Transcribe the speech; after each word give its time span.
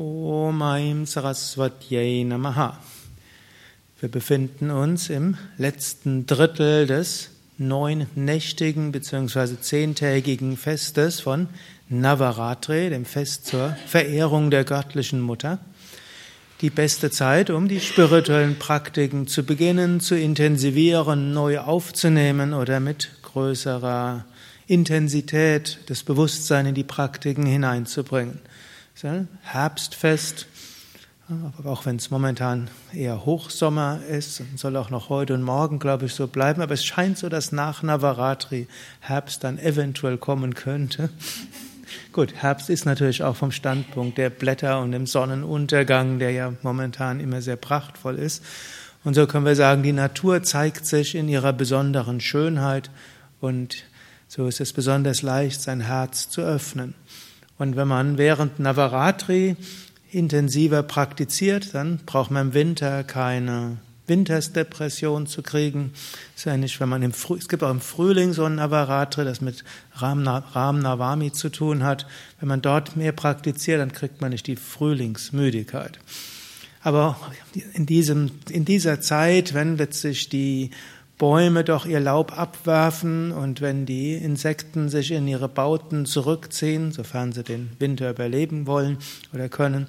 Om 0.00 0.62
Aim 0.62 1.04
Saraswatyai 1.04 2.24
Namaha. 2.24 2.78
Wir 4.00 4.08
befinden 4.08 4.70
uns 4.70 5.10
im 5.10 5.36
letzten 5.58 6.24
Drittel 6.24 6.86
des 6.86 7.28
neunnächtigen 7.58 8.92
bzw. 8.92 9.60
zehntägigen 9.60 10.56
Festes 10.56 11.20
von 11.20 11.48
Navaratri, 11.90 12.88
dem 12.88 13.04
Fest 13.04 13.44
zur 13.44 13.76
Verehrung 13.86 14.50
der 14.50 14.64
göttlichen 14.64 15.20
Mutter. 15.20 15.58
Die 16.62 16.70
beste 16.70 17.10
Zeit, 17.10 17.50
um 17.50 17.68
die 17.68 17.80
spirituellen 17.80 18.58
Praktiken 18.58 19.26
zu 19.26 19.44
beginnen, 19.44 20.00
zu 20.00 20.18
intensivieren, 20.18 21.34
neu 21.34 21.58
aufzunehmen 21.58 22.54
oder 22.54 22.80
mit 22.80 23.10
größerer 23.20 24.24
Intensität 24.66 25.78
des 25.90 26.04
Bewusstseins 26.04 26.70
in 26.70 26.74
die 26.74 26.84
Praktiken 26.84 27.44
hineinzubringen. 27.44 28.38
Herbstfest, 29.42 30.46
aber 31.56 31.70
auch 31.70 31.86
wenn 31.86 31.96
es 31.96 32.10
momentan 32.10 32.68
eher 32.92 33.24
Hochsommer 33.24 34.00
ist, 34.08 34.42
soll 34.56 34.76
auch 34.76 34.90
noch 34.90 35.08
heute 35.08 35.34
und 35.34 35.42
morgen, 35.42 35.78
glaube 35.78 36.06
ich, 36.06 36.14
so 36.14 36.26
bleiben. 36.26 36.60
Aber 36.60 36.74
es 36.74 36.84
scheint 36.84 37.18
so, 37.18 37.28
dass 37.28 37.52
nach 37.52 37.82
Navaratri 37.82 38.66
Herbst 38.98 39.44
dann 39.44 39.58
eventuell 39.58 40.18
kommen 40.18 40.54
könnte. 40.54 41.10
Gut, 42.12 42.34
Herbst 42.34 42.68
ist 42.68 42.84
natürlich 42.84 43.22
auch 43.22 43.36
vom 43.36 43.52
Standpunkt 43.52 44.18
der 44.18 44.30
Blätter 44.30 44.80
und 44.80 44.92
dem 44.92 45.06
Sonnenuntergang, 45.06 46.18
der 46.18 46.32
ja 46.32 46.52
momentan 46.62 47.20
immer 47.20 47.42
sehr 47.42 47.56
prachtvoll 47.56 48.16
ist. 48.16 48.44
Und 49.04 49.14
so 49.14 49.26
können 49.26 49.46
wir 49.46 49.56
sagen, 49.56 49.82
die 49.82 49.92
Natur 49.92 50.42
zeigt 50.42 50.84
sich 50.84 51.14
in 51.14 51.28
ihrer 51.28 51.52
besonderen 51.52 52.20
Schönheit 52.20 52.90
und 53.40 53.84
so 54.28 54.46
ist 54.46 54.60
es 54.60 54.72
besonders 54.72 55.22
leicht, 55.22 55.60
sein 55.60 55.80
Herz 55.80 56.28
zu 56.28 56.42
öffnen. 56.42 56.94
Und 57.60 57.76
wenn 57.76 57.88
man 57.88 58.16
während 58.16 58.58
Navaratri 58.58 59.54
intensiver 60.10 60.82
praktiziert, 60.82 61.74
dann 61.74 61.98
braucht 62.06 62.30
man 62.30 62.48
im 62.48 62.54
Winter 62.54 63.04
keine 63.04 63.76
Wintersdepression 64.06 65.26
zu 65.26 65.42
kriegen. 65.42 65.92
Ist 66.34 66.46
ja 66.46 66.56
nicht, 66.56 66.80
wenn 66.80 66.88
man 66.88 67.02
im 67.02 67.12
Früh, 67.12 67.36
es 67.36 67.50
gibt 67.50 67.62
auch 67.62 67.70
im 67.70 67.82
Frühling 67.82 68.32
so 68.32 68.46
ein 68.46 68.54
Navaratri, 68.54 69.26
das 69.26 69.42
mit 69.42 69.62
Ram, 69.92 70.26
Ram 70.26 70.78
Navami 70.78 71.32
zu 71.32 71.50
tun 71.50 71.82
hat. 71.84 72.06
Wenn 72.38 72.48
man 72.48 72.62
dort 72.62 72.96
mehr 72.96 73.12
praktiziert, 73.12 73.78
dann 73.78 73.92
kriegt 73.92 74.22
man 74.22 74.30
nicht 74.30 74.46
die 74.46 74.56
Frühlingsmüdigkeit. 74.56 75.98
Aber 76.82 77.20
in, 77.74 77.84
diesem, 77.84 78.30
in 78.48 78.64
dieser 78.64 79.02
Zeit, 79.02 79.52
wenn 79.52 79.76
letztlich 79.76 80.30
die 80.30 80.70
Bäume 81.20 81.64
doch 81.64 81.84
ihr 81.84 82.00
Laub 82.00 82.32
abwerfen 82.38 83.30
und 83.30 83.60
wenn 83.60 83.84
die 83.84 84.14
Insekten 84.14 84.88
sich 84.88 85.10
in 85.10 85.28
ihre 85.28 85.50
Bauten 85.50 86.06
zurückziehen, 86.06 86.92
sofern 86.92 87.32
sie 87.32 87.44
den 87.44 87.72
Winter 87.78 88.08
überleben 88.08 88.66
wollen 88.66 88.96
oder 89.34 89.50
können, 89.50 89.86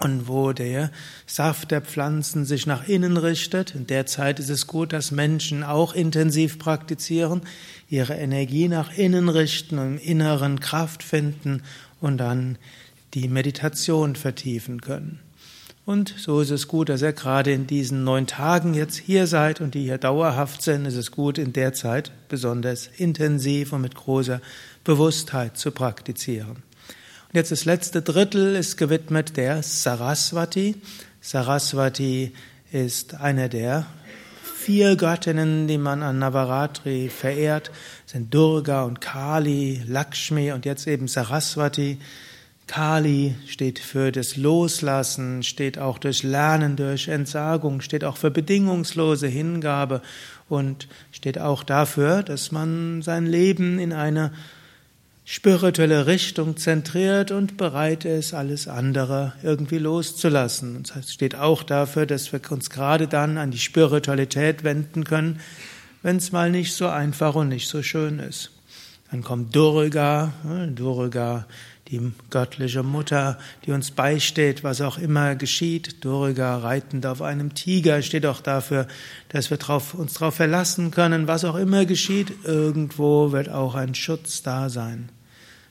und 0.00 0.28
wo 0.28 0.52
der 0.52 0.90
Saft 1.26 1.70
der 1.70 1.80
Pflanzen 1.80 2.44
sich 2.44 2.66
nach 2.66 2.86
innen 2.86 3.16
richtet. 3.16 3.74
In 3.74 3.86
der 3.86 4.04
Zeit 4.04 4.38
ist 4.40 4.50
es 4.50 4.66
gut, 4.66 4.92
dass 4.92 5.10
Menschen 5.10 5.64
auch 5.64 5.94
intensiv 5.94 6.58
praktizieren, 6.58 7.40
ihre 7.88 8.14
Energie 8.14 8.68
nach 8.68 8.94
innen 8.94 9.30
richten 9.30 9.78
und 9.78 9.96
im 9.96 9.98
Inneren 9.98 10.60
Kraft 10.60 11.02
finden 11.02 11.62
und 11.98 12.18
dann 12.18 12.58
die 13.14 13.28
Meditation 13.28 14.16
vertiefen 14.16 14.82
können. 14.82 15.18
Und 15.84 16.14
so 16.16 16.40
ist 16.40 16.50
es 16.50 16.68
gut, 16.68 16.88
dass 16.88 17.02
ihr 17.02 17.12
gerade 17.12 17.52
in 17.52 17.66
diesen 17.66 18.04
neun 18.04 18.28
Tagen 18.28 18.72
jetzt 18.72 18.96
hier 18.96 19.26
seid 19.26 19.60
und 19.60 19.74
die 19.74 19.82
hier 19.82 19.98
dauerhaft 19.98 20.62
sind. 20.62 20.86
Es 20.86 20.94
ist 20.94 21.10
gut, 21.10 21.38
in 21.38 21.52
der 21.52 21.72
Zeit 21.72 22.12
besonders 22.28 22.88
intensiv 22.96 23.72
und 23.72 23.80
mit 23.80 23.96
großer 23.96 24.40
Bewusstheit 24.84 25.56
zu 25.56 25.72
praktizieren. 25.72 26.50
Und 26.50 27.34
jetzt 27.34 27.50
das 27.50 27.64
letzte 27.64 28.00
Drittel 28.00 28.54
ist 28.54 28.76
gewidmet 28.76 29.36
der 29.36 29.64
Saraswati. 29.64 30.76
Saraswati 31.20 32.32
ist 32.70 33.14
eine 33.14 33.48
der 33.48 33.86
vier 34.62 34.94
Göttinnen, 34.94 35.66
die 35.66 35.78
man 35.78 36.04
an 36.04 36.20
Navaratri 36.20 37.08
verehrt, 37.08 37.72
sind 38.06 38.32
Durga 38.32 38.84
und 38.84 39.00
Kali, 39.00 39.82
Lakshmi 39.88 40.52
und 40.52 40.64
jetzt 40.64 40.86
eben 40.86 41.08
Saraswati. 41.08 41.98
Kali 42.72 43.34
steht 43.48 43.78
für 43.80 44.12
das 44.12 44.38
Loslassen, 44.38 45.42
steht 45.42 45.78
auch 45.78 45.98
durch 45.98 46.22
Lernen, 46.22 46.74
durch 46.74 47.08
Entsagung, 47.08 47.82
steht 47.82 48.02
auch 48.02 48.16
für 48.16 48.30
bedingungslose 48.30 49.26
Hingabe 49.26 50.00
und 50.48 50.88
steht 51.10 51.38
auch 51.38 51.64
dafür, 51.64 52.22
dass 52.22 52.50
man 52.50 53.02
sein 53.02 53.26
Leben 53.26 53.78
in 53.78 53.92
eine 53.92 54.32
spirituelle 55.26 56.06
Richtung 56.06 56.56
zentriert 56.56 57.30
und 57.30 57.58
bereit 57.58 58.06
ist, 58.06 58.32
alles 58.32 58.68
andere 58.68 59.34
irgendwie 59.42 59.76
loszulassen. 59.76 60.82
Das 60.94 61.12
steht 61.12 61.34
auch 61.34 61.64
dafür, 61.64 62.06
dass 62.06 62.32
wir 62.32 62.40
uns 62.50 62.70
gerade 62.70 63.06
dann 63.06 63.36
an 63.36 63.50
die 63.50 63.58
Spiritualität 63.58 64.64
wenden 64.64 65.04
können, 65.04 65.40
wenn 66.02 66.16
es 66.16 66.32
mal 66.32 66.50
nicht 66.50 66.72
so 66.72 66.88
einfach 66.88 67.34
und 67.34 67.50
nicht 67.50 67.68
so 67.68 67.82
schön 67.82 68.18
ist. 68.18 68.50
Dann 69.10 69.22
kommt 69.22 69.54
Durga, 69.54 70.32
Durga 70.74 71.44
die 71.88 72.12
göttliche 72.30 72.82
Mutter, 72.82 73.38
die 73.66 73.72
uns 73.72 73.90
beisteht, 73.90 74.64
was 74.64 74.80
auch 74.80 74.98
immer 74.98 75.34
geschieht. 75.34 76.04
Durga 76.04 76.58
reitend 76.58 77.06
auf 77.06 77.22
einem 77.22 77.54
Tiger 77.54 78.02
steht 78.02 78.24
auch 78.24 78.40
dafür, 78.40 78.86
dass 79.28 79.50
wir 79.50 79.56
drauf, 79.56 79.94
uns 79.94 80.14
darauf 80.14 80.36
verlassen 80.36 80.90
können, 80.90 81.28
was 81.28 81.44
auch 81.44 81.56
immer 81.56 81.84
geschieht, 81.84 82.32
irgendwo 82.44 83.32
wird 83.32 83.48
auch 83.48 83.74
ein 83.74 83.94
Schutz 83.94 84.42
da 84.42 84.68
sein. 84.68 85.10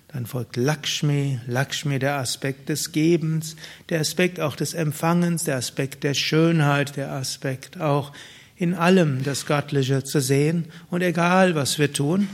Dann 0.09 0.25
folgt 0.25 0.57
Lakshmi, 0.57 1.39
Lakshmi 1.47 1.97
der 1.97 2.17
Aspekt 2.17 2.67
des 2.67 2.91
Gebens, 2.91 3.55
der 3.89 4.01
Aspekt 4.01 4.41
auch 4.41 4.57
des 4.57 4.73
Empfangens, 4.73 5.45
der 5.45 5.55
Aspekt 5.55 6.03
der 6.03 6.13
Schönheit, 6.13 6.97
der 6.97 7.13
Aspekt 7.13 7.79
auch 7.79 8.11
in 8.57 8.75
allem 8.75 9.23
das 9.23 9.45
Göttliche 9.45 10.03
zu 10.03 10.19
sehen 10.19 10.66
und 10.89 11.01
egal 11.01 11.55
was 11.55 11.79
wir 11.79 11.93
tun, 11.93 12.28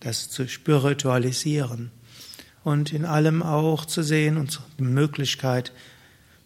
das 0.00 0.28
zu 0.28 0.46
spiritualisieren 0.46 1.90
und 2.64 2.92
in 2.92 3.04
allem 3.04 3.42
auch 3.42 3.84
zu 3.84 4.02
sehen 4.02 4.36
und 4.36 4.60
die 4.78 4.84
Möglichkeit 4.84 5.72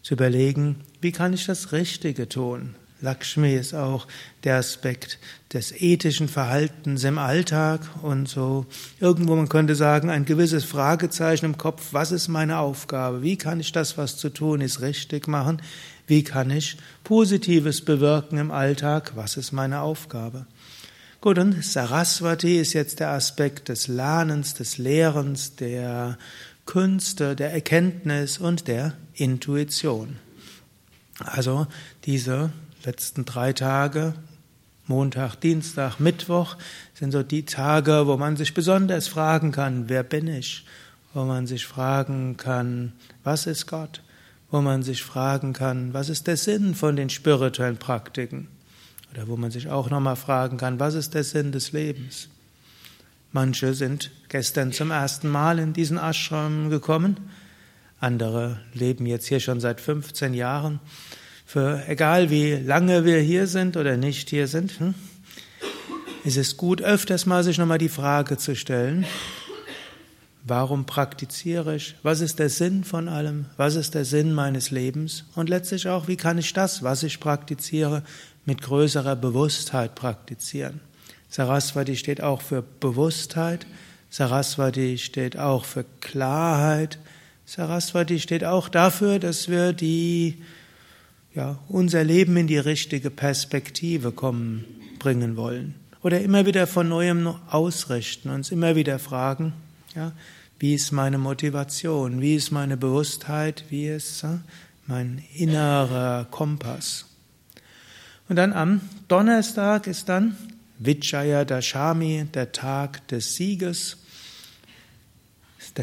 zu 0.02 0.14
überlegen, 0.14 0.76
wie 1.00 1.12
kann 1.12 1.32
ich 1.32 1.46
das 1.46 1.72
Richtige 1.72 2.28
tun? 2.28 2.74
Lakshmi 3.02 3.54
ist 3.54 3.74
auch 3.74 4.06
der 4.44 4.56
Aspekt 4.56 5.18
des 5.52 5.72
ethischen 5.72 6.28
Verhaltens 6.28 7.04
im 7.04 7.18
Alltag 7.18 7.80
und 8.02 8.26
so 8.26 8.66
irgendwo 9.00 9.36
man 9.36 9.50
könnte 9.50 9.74
sagen, 9.74 10.08
ein 10.08 10.24
gewisses 10.24 10.64
Fragezeichen 10.64 11.44
im 11.44 11.58
Kopf, 11.58 11.88
was 11.92 12.10
ist 12.10 12.28
meine 12.28 12.58
Aufgabe? 12.58 13.22
Wie 13.22 13.36
kann 13.36 13.60
ich 13.60 13.72
das, 13.72 13.98
was 13.98 14.16
zu 14.16 14.30
tun 14.30 14.62
ist, 14.62 14.80
richtig 14.80 15.28
machen? 15.28 15.60
Wie 16.06 16.24
kann 16.24 16.50
ich 16.50 16.78
Positives 17.04 17.84
bewirken 17.84 18.38
im 18.38 18.50
Alltag? 18.50 19.12
Was 19.14 19.36
ist 19.36 19.52
meine 19.52 19.80
Aufgabe? 19.80 20.46
Gut, 21.22 21.38
und 21.38 21.64
Saraswati 21.64 22.58
ist 22.58 22.74
jetzt 22.74 23.00
der 23.00 23.10
Aspekt 23.10 23.70
des 23.70 23.88
Lernens, 23.88 24.54
des 24.54 24.76
Lehrens, 24.76 25.56
der 25.56 26.18
Künste, 26.66 27.34
der 27.34 27.52
Erkenntnis 27.52 28.38
und 28.38 28.68
der 28.68 28.92
Intuition. 29.14 30.18
Also 31.18 31.66
diese 32.04 32.50
letzten 32.84 33.24
drei 33.24 33.54
Tage, 33.54 34.14
Montag, 34.86 35.36
Dienstag, 35.36 35.98
Mittwoch, 35.98 36.56
sind 36.94 37.12
so 37.12 37.22
die 37.22 37.44
Tage, 37.44 38.06
wo 38.06 38.16
man 38.18 38.36
sich 38.36 38.52
besonders 38.52 39.08
fragen 39.08 39.52
kann, 39.52 39.88
wer 39.88 40.02
bin 40.02 40.28
ich? 40.28 40.66
Wo 41.14 41.24
man 41.24 41.46
sich 41.46 41.66
fragen 41.66 42.36
kann, 42.36 42.92
was 43.24 43.46
ist 43.46 43.66
Gott? 43.66 44.02
Wo 44.50 44.60
man 44.60 44.82
sich 44.82 45.02
fragen 45.02 45.54
kann, 45.54 45.94
was 45.94 46.10
ist 46.10 46.26
der 46.26 46.36
Sinn 46.36 46.74
von 46.74 46.94
den 46.94 47.08
spirituellen 47.08 47.78
Praktiken? 47.78 48.48
Oder 49.12 49.28
wo 49.28 49.36
man 49.36 49.50
sich 49.50 49.68
auch 49.68 49.90
nochmal 49.90 50.16
fragen 50.16 50.56
kann, 50.56 50.80
was 50.80 50.94
ist 50.94 51.14
der 51.14 51.24
Sinn 51.24 51.52
des 51.52 51.72
Lebens? 51.72 52.28
Manche 53.32 53.74
sind 53.74 54.10
gestern 54.28 54.72
zum 54.72 54.90
ersten 54.90 55.28
Mal 55.28 55.58
in 55.58 55.72
diesen 55.72 55.98
Ashram 55.98 56.70
gekommen, 56.70 57.16
andere 58.00 58.60
leben 58.72 59.06
jetzt 59.06 59.26
hier 59.26 59.40
schon 59.40 59.60
seit 59.60 59.80
15 59.80 60.34
Jahren. 60.34 60.80
Für 61.46 61.82
egal 61.86 62.30
wie 62.30 62.54
lange 62.54 63.04
wir 63.04 63.20
hier 63.20 63.46
sind 63.46 63.76
oder 63.76 63.96
nicht 63.96 64.30
hier 64.30 64.48
sind, 64.48 64.78
hm, 64.78 64.94
ist 66.24 66.36
es 66.36 66.56
gut, 66.56 66.82
öfters 66.82 67.24
mal 67.24 67.44
sich 67.44 67.56
nochmal 67.56 67.78
die 67.78 67.88
Frage 67.88 68.36
zu 68.36 68.56
stellen, 68.56 69.06
warum 70.44 70.84
praktiziere 70.84 71.76
ich? 71.76 71.94
Was 72.02 72.20
ist 72.20 72.38
der 72.38 72.48
Sinn 72.48 72.84
von 72.84 73.08
allem? 73.08 73.46
Was 73.56 73.76
ist 73.76 73.94
der 73.94 74.04
Sinn 74.04 74.32
meines 74.32 74.70
Lebens? 74.70 75.24
Und 75.34 75.48
letztlich 75.48 75.88
auch, 75.88 76.08
wie 76.08 76.16
kann 76.16 76.38
ich 76.38 76.52
das, 76.52 76.82
was 76.82 77.02
ich 77.02 77.20
praktiziere, 77.20 78.02
mit 78.46 78.62
größerer 78.62 79.16
Bewusstheit 79.16 79.94
praktizieren. 79.94 80.80
Saraswati 81.28 81.96
steht 81.96 82.22
auch 82.22 82.40
für 82.40 82.62
Bewusstheit, 82.62 83.66
Saraswati 84.08 84.96
steht 84.96 85.36
auch 85.36 85.64
für 85.64 85.84
Klarheit, 86.00 86.98
Saraswati 87.44 88.18
steht 88.18 88.44
auch 88.44 88.68
dafür, 88.68 89.18
dass 89.18 89.48
wir 89.48 89.72
die, 89.72 90.42
ja, 91.34 91.58
unser 91.68 92.02
Leben 92.04 92.36
in 92.36 92.46
die 92.46 92.58
richtige 92.58 93.10
Perspektive 93.10 94.12
kommen, 94.12 94.64
bringen 94.98 95.36
wollen. 95.36 95.74
Oder 96.02 96.20
immer 96.22 96.46
wieder 96.46 96.66
von 96.66 96.88
neuem 96.88 97.34
ausrichten, 97.50 98.30
uns 98.30 98.50
immer 98.50 98.76
wieder 98.76 98.98
fragen, 98.98 99.52
ja, 99.94 100.12
Wie 100.58 100.72
ist 100.72 100.90
meine 100.90 101.18
Motivation? 101.18 102.22
Wie 102.22 102.34
ist 102.34 102.50
meine 102.50 102.78
Bewusstheit? 102.78 103.64
Wie 103.68 103.88
ist 103.88 104.24
mein 104.86 105.22
innerer 105.34 106.26
Kompass? 106.30 107.04
Und 108.28 108.36
dann 108.36 108.52
am 108.52 108.80
Donnerstag 109.08 109.86
ist 109.86 110.08
dann 110.08 110.36
Vijaya 110.78 111.44
Dashami, 111.44 112.26
der 112.34 112.52
Tag 112.52 113.06
des 113.08 113.36
Sieges. 113.36 113.98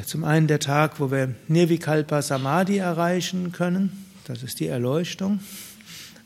Zum 0.05 0.23
einen 0.23 0.47
der 0.47 0.59
Tag, 0.59 0.99
wo 0.99 1.11
wir 1.11 1.35
Nirvikalpa 1.47 2.21
Samadhi 2.21 2.77
erreichen 2.77 3.51
können. 3.51 4.05
Das 4.25 4.43
ist 4.43 4.59
die 4.59 4.67
Erleuchtung. 4.67 5.39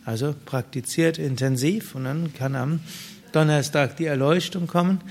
Also 0.05 0.33
praktiziert 0.45 1.17
intensiv 1.17 1.93
und 1.93 2.05
dann 2.05 2.33
kann 2.33 2.55
am 2.55 2.79
Donnerstag 3.33 3.97
die 3.97 4.05
Erleuchtung 4.05 4.65
kommen. 4.67 5.01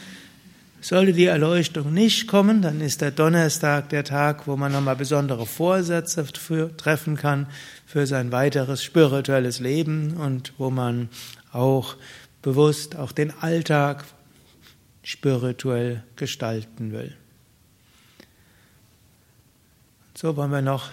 Sollte 0.87 1.15
die 1.15 1.25
Erleuchtung 1.25 1.93
nicht 1.93 2.29
kommen, 2.29 2.63
dann 2.63 2.81
ist 2.81 3.01
der 3.01 3.11
Donnerstag 3.11 3.89
der 3.89 4.05
Tag, 4.05 4.47
wo 4.47 4.57
man 4.57 4.71
nochmal 4.71 4.95
besondere 4.95 5.45
Vorsätze 5.45 6.25
für, 6.27 6.77
treffen 6.77 7.17
kann 7.17 7.49
für 7.87 8.07
sein 8.07 8.31
weiteres 8.31 8.85
spirituelles 8.85 9.59
Leben 9.59 10.17
und 10.17 10.53
wo 10.59 10.71
man 10.71 11.09
auch 11.51 11.97
bewusst 12.41 12.95
auch 12.95 13.11
den 13.11 13.33
Alltag 13.41 14.05
spirituell 15.03 16.05
gestalten 16.15 16.93
will. 16.93 17.17
So 20.15 20.37
wollen 20.37 20.53
wir 20.53 20.63
noch 20.63 20.91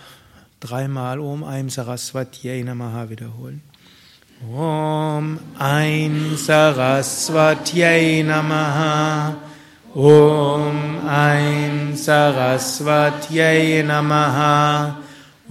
dreimal 0.59 1.19
Om 1.19 1.43
Aim 1.43 1.69
Saraswati 1.69 2.63
Namaha 2.63 3.11
wiederholen. 3.11 3.61
Om 4.51 5.37
Aim 5.59 6.35
Saraswatyai 6.35 8.23
Namaha 8.23 9.52
ॐ 9.97 10.71
ऐं 11.09 11.95
सरस्वत्यै 11.95 13.83
नमः। 13.85 14.39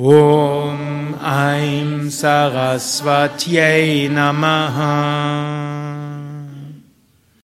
ॐ 0.00 0.76
ऐं 1.24 2.10
सरस्वत्यै 2.10 4.08
नमः। 4.10 4.78